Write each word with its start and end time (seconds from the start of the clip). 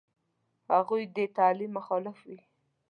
هغوی 0.73 1.03
دې 1.15 1.25
د 1.29 1.33
تعلیم 1.37 1.71
مخالف 1.77 2.17
وي. 2.27 2.39